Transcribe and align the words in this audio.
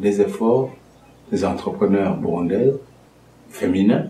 les 0.00 0.20
efforts 0.20 0.70
des 1.30 1.44
entrepreneurs 1.44 2.16
burundais 2.16 2.72
féminins 3.48 4.08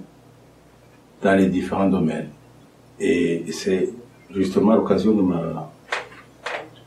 dans 1.22 1.34
les 1.34 1.46
différents 1.46 1.88
domaines. 1.88 2.28
Et 3.00 3.44
c'est 3.50 3.88
justement 4.30 4.74
l'occasion 4.74 5.12
de 5.12 5.22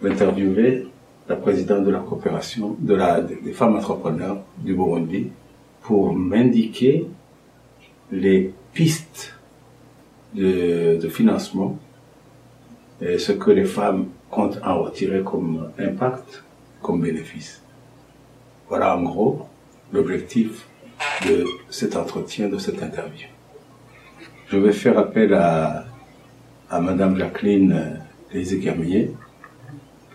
m'interviewer 0.02 0.88
la 1.28 1.36
présidente 1.36 1.84
de 1.84 1.92
la 1.92 2.00
coopération 2.00 2.76
des 2.80 3.54
femmes 3.54 3.76
entrepreneurs 3.76 4.42
du 4.58 4.74
Burundi 4.74 5.28
pour 5.82 6.14
m'indiquer 6.14 7.08
les 8.12 8.54
pistes 8.74 9.34
de 10.34 11.10
financement 11.10 11.78
et 13.02 13.18
ce 13.18 13.32
que 13.34 13.52
les 13.52 13.66
femmes 13.66 14.08
comptent 14.30 14.60
en 14.64 14.84
retirer 14.84 15.22
comme 15.24 15.70
impact, 15.78 16.44
comme 16.82 17.02
bénéfice. 17.02 17.62
Voilà 18.70 18.98
en 18.98 19.04
gros 19.04 19.42
l'objectif 19.94 20.68
de 21.28 21.46
cet 21.70 21.96
entretien, 21.96 22.50
de 22.50 22.58
cette 22.58 22.82
interview. 22.84 23.28
Je 24.50 24.58
vais 24.58 24.72
faire 24.72 24.98
appel 24.98 25.34
à, 25.34 25.86
à 26.70 26.80
Madame 26.82 27.18
Jacqueline 27.18 28.00
Lézé-Garmier, 28.34 29.12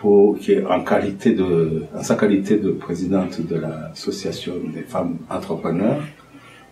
pour, 0.01 0.39
qui 0.39 0.53
est 0.53 0.65
en 0.65 0.83
qualité 0.83 1.33
de, 1.33 1.85
en 1.97 2.03
sa 2.03 2.17
qualité 2.17 2.57
de 2.57 2.73
présidente 2.73 3.41
de 3.41 3.57
l'association 3.57 4.55
des 4.75 4.83
femmes 4.83 5.19
entrepreneurs, 5.31 6.03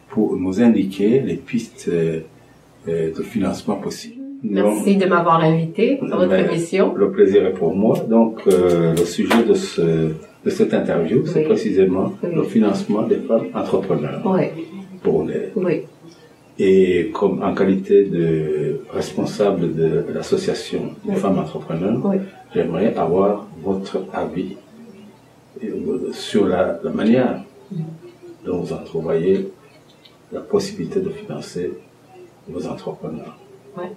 pour 0.08 0.36
nous 0.36 0.60
indiquer 0.60 1.20
les 1.20 1.36
pistes 1.36 1.88
euh, 1.88 2.20
de 2.86 3.22
financement 3.22 3.76
possibles. 3.76 4.16
Merci 4.42 4.96
de 4.96 5.06
m'avoir 5.06 5.40
invité 5.42 6.00
à 6.00 6.16
votre 6.16 6.34
émission. 6.34 6.94
Le 6.94 7.12
plaisir 7.12 7.46
est 7.46 7.52
pour 7.52 7.74
moi. 7.74 7.98
Donc, 8.00 8.40
euh, 8.46 8.94
le 8.96 9.04
sujet 9.04 9.44
de, 9.44 9.54
ce, 9.54 10.12
de 10.44 10.50
cette 10.50 10.72
interview, 10.72 11.26
c'est 11.26 11.42
précisément 11.42 12.12
le 12.22 12.42
financement 12.44 13.02
des 13.02 13.16
femmes 13.16 13.48
entrepreneurs 13.54 14.22
oui. 14.24 14.44
pour 15.02 15.24
les. 15.24 15.50
Oui. 15.54 15.82
Et 16.58 17.10
comme 17.12 17.42
en 17.42 17.54
qualité 17.54 18.04
de 18.04 18.80
responsable 18.92 19.74
de 19.74 20.04
l'association 20.12 20.94
des 21.04 21.14
femmes 21.14 21.38
entrepreneurs, 21.38 22.00
j'aimerais 22.54 22.94
avoir 22.96 23.46
votre 23.62 24.04
avis 24.12 24.56
euh, 25.64 26.12
sur 26.12 26.46
la, 26.46 26.78
la 26.82 26.90
manière 26.90 27.42
dont 28.44 28.58
vous 28.60 28.72
entrevoyez 28.72 29.48
la 30.32 30.40
possibilité 30.40 31.00
de 31.00 31.10
financer 31.10 31.72
vos 32.48 32.66
entrepreneurs. 32.66 33.38
Ouais. 33.76 33.92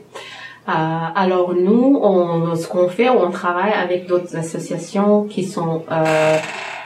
Euh, 0.68 0.72
alors 0.72 1.54
nous, 1.56 2.00
on, 2.02 2.56
ce 2.56 2.68
qu'on 2.68 2.88
fait, 2.88 3.10
on 3.10 3.30
travaille 3.32 3.74
avec 3.74 4.08
d'autres 4.08 4.36
associations 4.38 5.24
qui 5.26 5.44
sont 5.44 5.84
euh, 5.92 6.38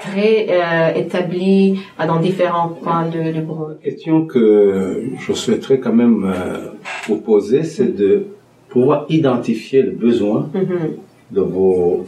très 0.02 0.47
euh, 0.50 0.94
établies 0.95 1.80
euh, 2.00 2.08
dans 2.08 2.19
différents 2.19 2.69
coins 2.69 3.06
de, 3.06 3.31
de. 3.31 3.39
La 3.39 3.75
question 3.84 4.25
que 4.25 5.03
je 5.19 5.31
souhaiterais 5.34 5.80
quand 5.80 5.94
même 5.94 6.23
euh, 6.25 6.69
vous 7.08 7.17
poser, 7.17 7.64
c'est 7.64 7.95
de 7.95 8.25
pouvoir 8.69 9.06
identifier 9.09 9.84
le 9.84 9.91
besoin 9.91 10.50
Mhm. 10.53 10.97
de 11.31 11.41
vos 11.41 12.03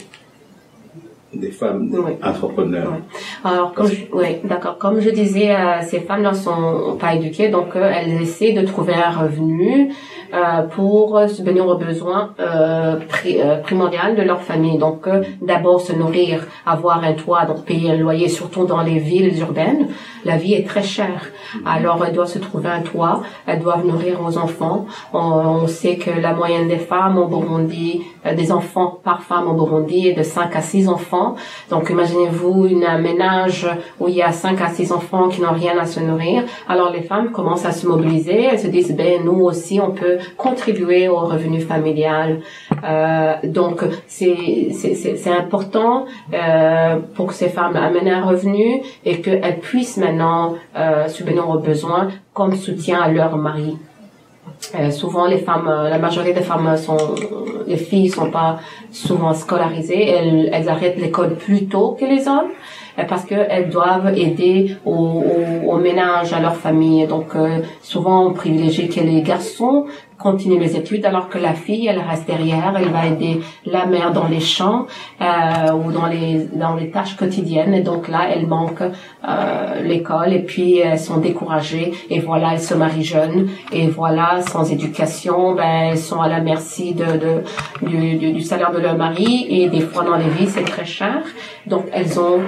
des 1.33 1.51
femmes 1.51 1.89
Oui. 1.93 2.13
entrepreneurs. 2.23 2.93
Alors, 3.43 3.73
comme 3.73 3.87
je, 3.87 4.11
ouais, 4.15 4.41
d'accord. 4.43 4.77
Comme 4.79 4.99
je 4.99 5.09
disais, 5.11 5.51
euh, 5.53 5.81
ces 5.83 5.99
femmes-là 5.99 6.33
sont 6.33 6.97
pas 6.99 7.13
éduquées, 7.15 7.49
donc 7.49 7.75
euh, 7.75 7.91
elles 7.95 8.21
essaient 8.21 8.53
de 8.53 8.65
trouver 8.65 8.95
un 8.95 9.11
revenu 9.11 9.91
euh, 10.33 10.63
pour 10.75 11.19
subvenir 11.27 11.67
aux 11.67 11.77
besoins 11.77 12.33
pri- 13.09 13.61
primordiaux 13.63 14.15
de 14.17 14.21
leur 14.23 14.41
famille. 14.41 14.77
Donc, 14.77 15.07
d'abord 15.41 15.81
se 15.81 15.93
nourrir, 15.93 16.45
avoir 16.65 17.03
un 17.03 17.13
toit, 17.13 17.45
donc 17.45 17.63
payer 17.65 17.91
un 17.91 17.97
loyer, 17.97 18.27
surtout 18.27 18.65
dans 18.65 18.81
les 18.81 18.97
villes 18.99 19.37
urbaines. 19.39 19.87
La 20.25 20.37
vie 20.37 20.53
est 20.53 20.67
très 20.67 20.83
chère. 20.83 21.23
Alors, 21.65 22.03
elles 22.05 22.13
doivent 22.13 22.27
se 22.27 22.39
trouver 22.39 22.69
un 22.69 22.81
toit, 22.81 23.21
elles 23.47 23.59
doivent 23.59 23.85
nourrir 23.85 24.19
aux 24.25 24.37
enfants. 24.37 24.85
On, 25.13 25.19
on 25.19 25.67
sait 25.67 25.95
que 25.97 26.09
la 26.11 26.33
moyenne 26.33 26.67
des 26.67 26.77
femmes 26.77 27.17
au 27.17 27.27
Burundi, 27.27 28.01
des 28.35 28.51
enfants 28.51 28.99
par 29.03 29.21
femme 29.23 29.47
au 29.47 29.53
Burundi 29.53 30.07
est 30.09 30.13
de 30.13 30.23
5 30.23 30.55
à 30.55 30.61
6 30.61 30.89
enfants. 30.89 31.18
Donc, 31.71 31.89
imaginez-vous 31.89 32.67
un 32.87 32.97
ménage 32.97 33.67
où 33.99 34.07
il 34.07 34.15
y 34.15 34.21
a 34.21 34.31
5 34.31 34.59
à 34.61 34.69
6 34.69 34.91
enfants 34.91 35.27
qui 35.29 35.41
n'ont 35.41 35.53
rien 35.53 35.75
à 35.79 35.85
se 35.85 35.99
nourrir. 35.99 36.43
Alors, 36.67 36.89
les 36.91 37.01
femmes 37.01 37.31
commencent 37.31 37.65
à 37.65 37.71
se 37.71 37.85
mobiliser. 37.87 38.43
Elles 38.51 38.59
se 38.59 38.67
disent, 38.67 38.95
ben, 38.95 39.21
nous 39.23 39.39
aussi, 39.49 39.79
on 39.87 39.91
peut 39.91 40.17
contribuer 40.37 41.07
au 41.07 41.17
revenu 41.33 41.59
familial. 41.61 42.29
Euh, 42.83 43.33
donc, 43.43 43.83
c'est- 44.07 44.69
c'est 45.23 45.31
important 45.43 46.05
euh, 46.33 46.97
pour 47.15 47.25
que 47.27 47.33
ces 47.33 47.49
femmes 47.49 47.75
amènent 47.75 48.07
un 48.19 48.23
revenu 48.25 48.81
et 49.05 49.15
qu'elles 49.21 49.59
puissent 49.59 49.97
maintenant 49.97 50.55
euh, 50.77 51.07
subvenir 51.07 51.49
aux 51.49 51.59
besoins 51.59 52.07
comme 52.33 52.55
soutien 52.55 52.97
à 53.01 53.09
leur 53.09 53.35
mari. 53.37 53.77
Euh, 54.75 54.91
souvent, 54.91 55.25
les 55.25 55.39
femmes, 55.39 55.67
euh, 55.67 55.89
la 55.89 55.97
majorité 55.97 56.33
des 56.33 56.45
femmes 56.45 56.77
sont, 56.77 56.97
les 57.67 57.77
filles 57.77 58.09
sont 58.09 58.29
pas 58.29 58.59
souvent 58.91 59.33
scolarisées. 59.33 60.07
Elles, 60.51 60.69
arrêtent 60.69 60.97
l'école 60.97 61.35
plus 61.35 61.67
tôt 61.67 61.97
que 61.99 62.05
les 62.05 62.27
hommes 62.27 62.51
parce 63.07 63.25
qu'elles 63.25 63.69
doivent 63.69 64.17
aider 64.17 64.77
au, 64.85 65.23
au, 65.65 65.77
ménage, 65.77 66.33
à 66.33 66.39
leur 66.39 66.55
famille. 66.55 67.05
Donc, 67.07 67.35
euh, 67.35 67.59
souvent, 67.81 68.27
on 68.27 68.33
privilégie 68.33 68.89
que 68.89 68.99
les 68.99 69.21
garçons 69.21 69.85
continuent 70.19 70.59
les 70.59 70.75
études 70.75 71.05
alors 71.05 71.29
que 71.29 71.37
la 71.37 71.53
fille, 71.53 71.87
elle 71.87 71.99
reste 71.99 72.27
derrière. 72.27 72.75
Elle 72.77 72.89
va 72.89 73.07
aider 73.07 73.39
la 73.65 73.85
mère 73.85 74.11
dans 74.11 74.27
les 74.27 74.41
champs 74.41 74.85
euh, 75.21 75.71
ou 75.71 75.91
dans 75.91 76.05
les 76.05 76.47
dans 76.53 76.75
les 76.75 76.91
tâches 76.91 77.15
quotidiennes. 77.15 77.73
Et 77.73 77.81
donc 77.81 78.07
là, 78.07 78.27
elle 78.29 78.45
manque 78.45 78.81
euh, 78.81 79.81
l'école 79.81 80.33
et 80.33 80.39
puis 80.39 80.77
elles 80.77 80.99
sont 80.99 81.17
découragées. 81.17 81.93
Et 82.09 82.19
voilà, 82.19 82.53
elles 82.53 82.59
se 82.59 82.73
marient 82.73 83.03
jeunes. 83.03 83.49
Et 83.71 83.87
voilà, 83.87 84.41
sans 84.41 84.71
éducation, 84.71 85.55
ben 85.55 85.91
elles 85.91 85.97
sont 85.97 86.21
à 86.21 86.27
la 86.27 86.41
merci 86.41 86.93
de, 86.93 87.43
du, 87.81 88.41
salaire 88.41 88.71
de 88.71 88.79
leur 88.79 88.97
mari. 88.97 89.47
Et 89.49 89.69
des 89.69 89.81
fois 89.81 90.03
dans 90.03 90.17
les 90.17 90.29
vies, 90.29 90.47
c'est 90.47 90.65
très 90.65 90.85
cher. 90.85 91.23
Donc 91.65 91.85
elles 91.93 92.19
ont, 92.19 92.41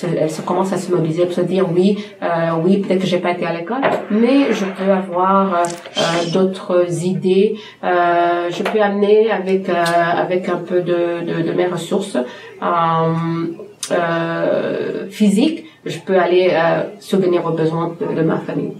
se, 0.00 0.06
elles 0.20 0.30
se 0.38 0.42
commencent 0.42 0.72
à 0.72 0.76
se 0.84 0.90
mobiliser 0.94 1.24
pour 1.24 1.34
se 1.34 1.40
dire 1.54 1.64
oui, 1.76 1.88
euh, 2.22 2.26
oui, 2.64 2.72
peut-être 2.78 3.00
que 3.02 3.06
j'ai 3.06 3.18
pas 3.26 3.32
été 3.36 3.44
à 3.46 3.52
l'école, 3.58 3.82
mais 4.10 4.52
je 4.58 4.64
peux 4.78 4.90
avoir 5.02 5.42
euh, 5.54 5.56
euh, 5.98 6.30
d'autres 6.34 6.78
idées. 7.14 7.48
Euh, 7.84 8.48
je 8.56 8.62
peux 8.62 8.80
amener 8.90 9.30
avec 9.30 9.68
euh, 9.68 9.74
avec 10.24 10.48
un 10.48 10.60
peu 10.70 10.80
de, 10.90 11.00
de, 11.30 11.36
de 11.48 11.52
mes 11.58 11.66
ressources 11.66 12.16
euh, 12.16 12.66
euh, 13.92 15.06
physiques, 15.10 15.64
je 15.84 15.98
peux 16.06 16.18
aller 16.18 16.50
euh, 16.52 16.82
subvenir 16.98 17.44
aux 17.46 17.52
besoins 17.62 17.94
de, 18.00 18.06
de 18.18 18.22
ma 18.22 18.38
famille. 18.38 18.72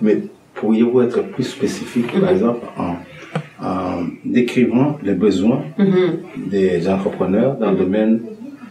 Mais 0.00 0.18
pourriez-vous 0.54 1.02
être 1.02 1.22
plus 1.34 1.44
spécifique, 1.44 2.10
par 2.12 2.22
Mhm. 2.30 2.36
exemple, 2.36 2.66
en, 2.78 2.92
en 3.64 4.04
décrivant 4.24 4.98
les 5.02 5.14
besoins 5.14 5.62
Mhm, 5.78 6.18
des 6.56 6.88
entrepreneurs 6.88 7.56
dans 7.56 7.70
le 7.72 7.76
domaine, 7.76 8.20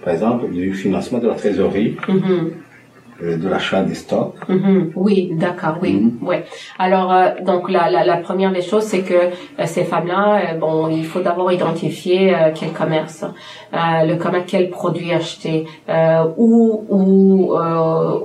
par 0.06 0.14
exemple, 0.14 0.50
du 0.52 0.74
financement 0.74 1.20
de 1.20 1.28
la 1.28 1.36
trésorerie, 1.36 1.98
mhm. 2.08 2.52
euh, 3.24 3.38
de 3.38 3.48
l'achat 3.54 3.82
des 3.90 3.96
stocks. 3.96 4.36
Mhm, 4.50 4.92
Oui, 5.06 5.18
d'accord, 5.44 5.78
oui, 5.82 5.94
Mhm. 5.94 6.28
ouais. 6.28 6.44
Alors 6.86 7.10
euh, 7.14 7.30
donc 7.50 7.64
la, 7.76 7.90
la, 7.90 8.02
la 8.06 8.18
première 8.18 8.52
des 8.52 8.62
choses, 8.62 8.84
c'est 8.92 9.04
que 9.12 9.14
euh, 9.14 9.66
ces 9.66 9.86
femmes-là, 9.92 10.24
euh, 10.36 10.58
bon, 10.64 10.90
il 10.90 11.06
faut 11.06 11.22
d'abord 11.22 11.50
identifier 11.60 12.22
quel 12.58 12.72
commerce, 12.82 13.20
le 14.12 14.16
commerce, 14.24 14.46
quel 14.48 14.70
produit 14.70 15.12
acheter, 15.22 15.58
où 16.46 16.54
où 16.98 17.54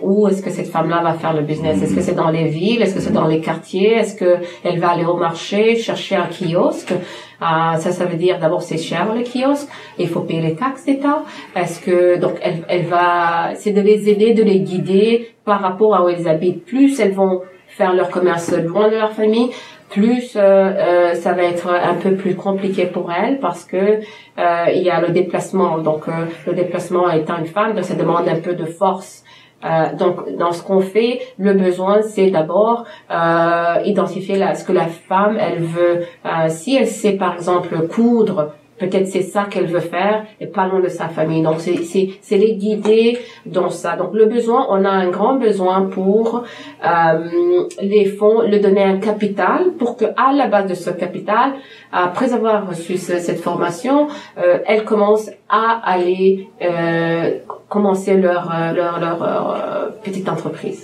où 0.09 0.29
est-ce 0.29 0.43
que 0.43 0.51
cette 0.51 0.71
femme-là 0.75 0.99
va 1.09 1.15
faire 1.23 1.35
le 1.41 1.43
business? 1.51 1.77
Est-ce 1.83 1.95
que 1.95 2.05
c'est 2.09 2.19
dans 2.25 2.31
les 2.39 2.47
villes? 2.59 2.83
Est-ce 2.83 2.95
que 2.97 3.01
c'est 3.07 3.13
dans 3.23 3.29
les 3.35 3.41
quartiers? 3.49 3.93
Est-ce 4.01 4.15
que 4.23 4.31
elle 4.65 4.79
va 4.85 4.89
aller 4.95 5.05
au 5.15 5.17
marché 5.29 5.77
chercher 5.77 6.17
un 6.25 6.29
kiosque? 6.37 6.93
Ça, 7.41 7.91
ça 7.93 8.05
veut 8.05 8.17
dire 8.17 8.39
d'abord 8.39 8.63
c'est 8.63 8.79
cher 8.79 9.15
le 9.15 9.23
kiosque, 9.23 9.69
il 9.99 10.09
faut 10.09 10.21
payer 10.21 10.43
les 10.43 10.55
taxes 10.55 10.85
d'État. 10.85 11.23
Est-ce 11.57 11.81
que 11.81 12.19
donc 12.19 12.35
elle, 12.43 12.65
elle 12.69 12.87
va, 12.87 13.55
c'est 13.55 13.73
de 13.73 13.81
les 13.81 14.09
aider, 14.09 14.35
de 14.35 14.43
les 14.43 14.61
guider 14.61 15.31
par 15.45 15.61
rapport 15.61 15.95
à 15.95 16.05
où 16.05 16.09
elles 16.09 16.29
habitent. 16.29 16.65
Plus 16.65 17.01
elles 17.01 17.13
vont 17.13 17.43
faire 17.69 17.95
leur 17.95 18.11
commerce 18.11 18.53
loin 18.53 18.89
de 18.89 18.97
leur 18.97 19.13
famille, 19.13 19.51
plus 19.91 20.37
euh, 20.37 20.41
euh, 20.41 21.15
ça 21.15 21.33
va 21.33 21.43
être 21.43 21.69
un 21.69 21.95
peu 21.95 22.15
plus 22.15 22.37
compliqué 22.37 22.87
pour 22.87 23.11
elles 23.13 23.39
parce 23.41 23.65
que 23.65 23.77
euh, 23.77 24.65
il 24.75 24.83
y 24.83 24.91
a 24.91 25.01
le 25.01 25.11
déplacement. 25.11 25.79
Donc 25.79 26.09
euh, 26.09 26.27
le 26.47 26.55
déplacement 26.55 27.11
étant 27.11 27.39
une 27.39 27.47
femme, 27.47 27.81
ça 27.83 27.95
demande 27.95 28.29
un 28.29 28.41
peu 28.41 28.55
de 28.55 28.67
force. 28.67 29.25
Euh, 29.65 29.95
donc, 29.95 30.37
dans 30.37 30.53
ce 30.53 30.63
qu'on 30.63 30.81
fait, 30.81 31.21
le 31.39 31.53
besoin, 31.53 32.03
c'est 32.03 32.31
d'abord 32.31 32.85
euh, 33.11 33.75
identifier 33.85 34.37
la, 34.37 34.55
ce 34.55 34.65
que 34.65 34.73
la 34.73 34.87
femme, 34.87 35.37
elle 35.39 35.63
veut. 35.63 36.01
Euh, 36.25 36.49
si 36.49 36.77
elle 36.77 36.87
sait, 36.87 37.13
par 37.13 37.35
exemple, 37.35 37.87
coudre 37.89 38.53
peut-être 38.81 39.07
c'est 39.07 39.23
ça 39.23 39.45
qu'elle 39.49 39.67
veut 39.67 39.79
faire 39.81 40.25
et 40.41 40.47
pas 40.47 40.67
loin 40.67 40.81
de 40.81 40.89
sa 40.89 41.09
famille. 41.09 41.43
Donc 41.43 41.57
c'est 41.59 41.85
c'est 41.85 42.09
c'est 42.23 42.39
les 42.39 42.55
guider 42.55 43.19
dans 43.47 43.69
ça. 43.69 43.97
Donc 43.97 44.15
le 44.15 44.27
besoin, 44.27 44.67
on 44.71 44.85
a 44.85 44.91
un 44.91 45.09
grand 45.11 45.35
besoin 45.35 45.83
pour 45.83 46.43
euh, 46.85 47.69
les 47.81 48.07
fonds, 48.07 48.41
le 48.41 48.59
donner 48.59 48.83
un 48.83 48.99
capital 48.99 49.73
pour 49.79 49.97
que 49.97 50.07
à 50.17 50.33
la 50.33 50.47
base 50.49 50.67
de 50.67 50.75
ce 50.75 50.91
capital, 50.91 51.53
après 51.93 52.33
avoir 52.33 52.67
reçu 52.67 52.97
cette 52.97 53.41
formation, 53.41 54.09
euh, 54.39 54.59
elles 54.67 54.85
commencent 54.85 55.31
à 55.49 55.81
aller 55.85 56.49
euh, 56.63 57.39
commencer 57.75 58.15
leur 58.27 58.45
euh, 58.53 58.73
leur 58.79 58.95
leur 59.01 59.19
euh, 59.23 59.89
petite 60.05 60.29
entreprise. 60.29 60.81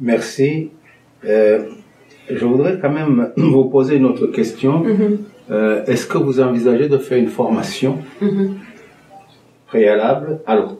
Merci. 0.00 0.70
Euh, 1.24 1.60
je 2.38 2.44
voudrais 2.44 2.78
quand 2.80 2.90
même 2.90 3.30
vous 3.54 3.66
poser 3.76 3.96
une 3.96 4.06
autre 4.06 4.26
question. 4.38 4.80
Mhm. 4.80 5.18
Euh, 5.50 5.84
Est-ce 5.86 6.06
que 6.06 6.18
vous 6.18 6.40
envisagez 6.40 6.88
de 6.88 6.98
faire 6.98 7.18
une 7.18 7.28
formation 7.40 7.92
Mhm. 8.20 8.56
préalable? 9.66 10.40
À 10.46 10.56
l'oc- 10.56 10.78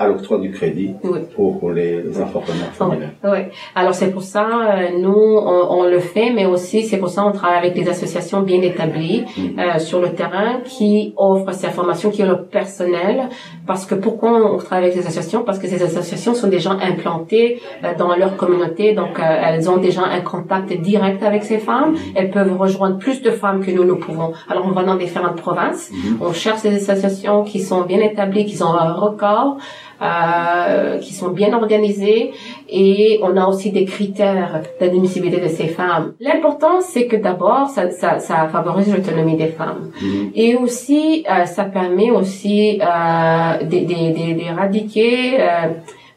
à 0.00 0.08
l'octroi 0.08 0.38
du 0.38 0.50
crédit 0.50 0.90
Oui. 1.04 1.20
pour 1.36 1.70
les, 1.76 2.02
les 2.02 2.16
entrepreneurs 2.24 2.72
féminins 2.78 3.12
Oui. 3.32 3.40
Alors 3.80 3.94
c'est 4.00 4.10
pour 4.10 4.22
ça 4.34 4.46
euh, 4.46 4.98
nous 5.04 5.24
on, 5.54 5.60
on 5.78 5.82
le 5.94 6.00
fait, 6.00 6.30
mais 6.36 6.46
aussi 6.54 6.78
c'est 6.88 6.96
pour 7.02 7.10
ça 7.10 7.20
on 7.30 7.32
travaille 7.32 7.58
avec 7.64 7.74
des 7.80 7.88
associations 7.94 8.40
bien 8.50 8.62
établies 8.72 9.24
euh, 9.58 9.78
sur 9.78 10.00
le 10.00 10.10
terrain 10.20 10.60
qui 10.64 11.12
offrent 11.16 11.52
ces 11.52 11.68
formations, 11.78 12.10
qui 12.10 12.22
ont 12.24 12.28
le 12.36 12.42
personnel. 12.58 13.28
Parce 13.66 13.84
que 13.88 13.94
pourquoi 13.94 14.30
on 14.52 14.56
travaille 14.56 14.84
avec 14.86 14.94
ces 15.00 15.06
associations? 15.06 15.42
Parce 15.44 15.58
que 15.58 15.68
ces 15.68 15.82
associations 15.82 16.34
sont 16.34 16.48
des 16.48 16.58
gens 16.66 16.76
implantés 16.92 17.60
euh, 17.84 17.94
dans 18.02 18.12
leur 18.16 18.32
communauté, 18.42 18.94
donc 18.94 19.14
euh, 19.18 19.22
elles 19.46 19.68
ont 19.70 19.76
déjà 19.88 20.02
un 20.18 20.22
contact 20.32 20.72
direct 20.90 21.22
avec 21.22 21.42
ces 21.50 21.58
femmes. 21.58 21.94
Elles 22.16 22.30
peuvent 22.30 22.56
rejoindre 22.64 22.96
plus 22.98 23.20
de 23.22 23.30
femmes 23.30 23.60
que 23.64 23.70
nous 23.70 23.84
nous 23.84 23.96
pouvons. 24.06 24.32
Alors 24.48 24.64
on 24.66 24.72
va 24.78 24.82
dans 24.84 24.96
différentes 24.96 25.36
provinces, 25.46 25.92
on 26.20 26.32
cherche 26.32 26.62
des 26.62 26.74
associations 26.90 27.44
qui 27.44 27.60
sont 27.60 27.82
bien 27.82 28.00
établies, 28.00 28.46
qui 28.46 28.62
ont 28.62 28.74
un 28.86 28.92
record. 28.94 29.58
Euh, 30.02 30.98
qui 30.98 31.12
sont 31.14 31.28
bien 31.30 31.52
organisées 31.52 32.32
et 32.68 33.20
on 33.22 33.36
a 33.36 33.46
aussi 33.46 33.70
des 33.70 33.84
critères 33.84 34.62
d'admissibilité 34.80 35.40
de 35.40 35.48
ces 35.48 35.68
femmes. 35.68 36.14
L'important, 36.20 36.80
c'est 36.80 37.06
que 37.06 37.16
d'abord, 37.16 37.68
ça, 37.68 37.90
ça, 37.90 38.18
ça 38.18 38.48
favorise 38.48 38.92
l'autonomie 38.94 39.36
des 39.36 39.48
femmes. 39.48 39.90
Mhm. 40.00 40.30
Et 40.34 40.56
aussi, 40.56 41.24
euh, 41.30 41.44
ça 41.44 41.64
permet 41.64 42.10
aussi 42.10 42.80
euh, 42.80 43.64
d'é- 43.64 43.82
d'é- 43.82 44.10
d'é- 44.10 44.34
d'éradiquer, 44.34 45.40
euh, 45.40 45.46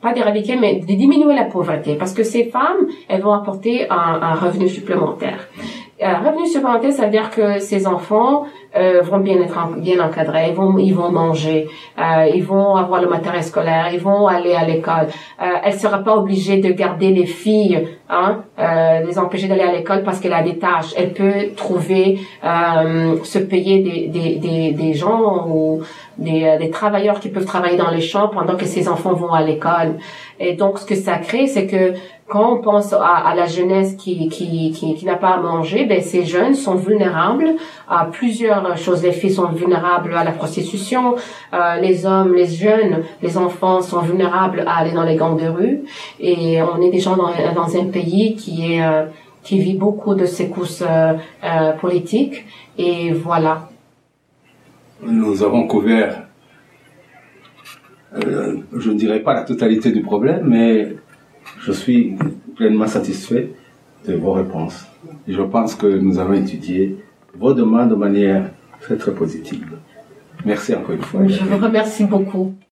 pas 0.01 0.13
d'éradiquer, 0.13 0.55
mais 0.59 0.75
de 0.75 0.85
diminuer 0.85 1.33
la 1.35 1.45
pauvreté. 1.45 1.95
Parce 1.95 2.13
que 2.13 2.23
ces 2.23 2.45
femmes, 2.45 2.87
elles 3.07 3.21
vont 3.21 3.33
apporter 3.33 3.89
un, 3.89 4.19
un 4.21 4.33
revenu 4.35 4.67
supplémentaire. 4.67 5.47
Un 6.01 6.17
revenu 6.19 6.45
supplémentaire, 6.47 6.91
ça 6.91 7.05
veut 7.05 7.11
dire 7.11 7.29
que 7.29 7.59
ces 7.59 7.87
enfants 7.87 8.43
euh, 8.75 9.01
vont 9.01 9.19
bien 9.19 9.41
être 9.41 9.57
en- 9.57 9.79
bien 9.79 9.99
encadrés, 9.99 10.47
ils 10.49 10.55
vont, 10.55 10.77
ils 10.77 10.93
vont 10.93 11.11
manger, 11.11 11.67
euh, 11.99 12.27
ils 12.33 12.43
vont 12.43 12.75
avoir 12.75 13.01
le 13.01 13.07
matériel 13.07 13.43
scolaire, 13.43 13.87
ils 13.93 13.99
vont 13.99 14.27
aller 14.27 14.53
à 14.55 14.65
l'école. 14.65 15.07
Euh, 15.41 15.45
elle 15.63 15.73
sera 15.73 15.99
pas 15.99 16.15
obligée 16.15 16.57
de 16.57 16.71
garder 16.71 17.09
les 17.11 17.25
filles, 17.25 17.87
hein, 18.09 18.43
euh, 18.59 18.99
les 19.05 19.19
empêcher 19.19 19.47
d'aller 19.47 19.61
à 19.61 19.71
l'école 19.71 20.03
parce 20.03 20.19
qu'elle 20.19 20.33
a 20.33 20.43
des 20.43 20.57
tâches. 20.57 20.93
Elle 20.97 21.13
peut 21.13 21.53
trouver, 21.55 22.19
euh, 22.43 23.17
se 23.23 23.39
payer 23.39 23.79
des, 23.79 24.07
des, 24.07 24.35
des, 24.35 24.71
des 24.71 24.93
gens 24.93 25.45
ou 25.47 25.81
des, 26.17 26.43
euh, 26.45 26.57
des 26.57 26.69
travailleurs 26.69 27.19
qui 27.19 27.29
peuvent 27.29 27.45
travailler 27.45 27.77
dans 27.77 27.89
les 27.91 28.01
champs 28.01 28.29
pendant 28.29 28.55
que 28.55 28.65
ses 28.65 28.87
enfants 28.89 29.13
vont 29.13 29.33
à 29.33 29.41
l'école. 29.41 29.97
Et 30.39 30.53
donc, 30.53 30.79
ce 30.79 30.85
que 30.85 30.95
ça 30.95 31.17
crée, 31.17 31.47
c'est 31.47 31.67
que 31.67 31.93
quand 32.27 32.53
on 32.53 32.61
pense 32.61 32.93
à, 32.93 32.99
à 33.05 33.35
la 33.35 33.45
jeunesse 33.45 33.95
qui, 33.95 34.27
qui, 34.29 34.71
qui, 34.71 34.95
qui 34.95 35.05
n'a 35.05 35.15
pas 35.15 35.31
à 35.31 35.37
manger, 35.37 35.85
ben, 35.85 36.01
ces 36.01 36.23
jeunes 36.23 36.55
sont 36.55 36.75
vulnérables 36.75 37.49
à 37.89 38.05
plusieurs 38.05 38.62
choses. 38.75 39.03
Les 39.03 39.11
filles 39.11 39.33
sont 39.33 39.49
vulnérables 39.51 40.13
à 40.15 40.23
la 40.23 40.31
prostitution, 40.31 41.15
euh, 41.53 41.75
les 41.81 42.05
hommes, 42.05 42.33
les 42.33 42.47
jeunes, 42.47 43.03
les 43.21 43.37
enfants 43.37 43.81
sont 43.81 44.01
vulnérables 44.01 44.63
à 44.65 44.77
aller 44.77 44.91
dans 44.91 45.03
les 45.03 45.15
gangs 45.15 45.37
de 45.37 45.47
rue. 45.47 45.81
Et 46.19 46.61
on 46.61 46.81
est 46.81 46.91
déjà 46.91 47.11
dans, 47.15 47.31
dans 47.53 47.77
un 47.77 47.85
pays 47.85 48.35
qui 48.35 48.79
euh, 48.81 49.05
vit 49.51 49.75
beaucoup 49.75 50.15
de 50.15 50.25
secousses 50.25 50.83
euh, 50.87 51.13
euh, 51.43 51.73
politiques. 51.73 52.45
Et 52.77 53.11
voilà. 53.11 53.69
Nous 55.01 55.43
avons 55.43 55.67
couvert, 55.67 56.27
je 58.15 58.89
ne 58.89 58.97
dirais 58.97 59.19
pas 59.19 59.33
la 59.33 59.43
totalité 59.43 59.91
du 59.91 60.01
problème, 60.01 60.43
mais 60.45 60.95
je 61.59 61.71
suis 61.71 62.15
pleinement 62.55 62.87
satisfait 62.87 63.49
de 64.07 64.15
vos 64.15 64.31
réponses. 64.31 64.85
Je 65.27 65.41
pense 65.41 65.75
que 65.75 65.87
nous 65.87 66.19
avons 66.19 66.33
étudié 66.33 67.02
vos 67.37 67.53
demandes 67.53 67.89
de 67.89 67.95
manière 67.95 68.51
très 68.81 68.97
très 68.97 69.13
positive. 69.13 69.77
Merci 70.45 70.75
encore 70.75 70.95
une 70.95 71.01
fois. 71.01 71.27
Je 71.27 71.43
vous 71.43 71.57
remercie 71.57 72.05
beaucoup. 72.05 72.53